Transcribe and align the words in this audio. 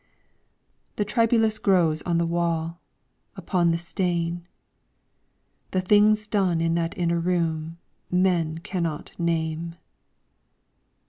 The 0.95 1.05
tribulus 1.05 1.59
grows 1.61 2.01
on 2.01 2.17
the 2.17 2.25
wall, 2.25 2.81
Upon 3.35 3.69
the 3.69 3.77
stain. 3.77 4.47
The 5.69 5.81
things 5.81 6.25
done 6.25 6.59
in 6.59 6.73
that 6.73 6.97
inner 6.97 7.19
room 7.19 7.77
Men 8.09 8.57
cannot 8.63 9.11
name. 9.19 9.75